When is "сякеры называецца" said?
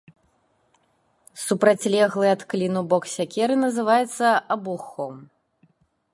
3.17-4.25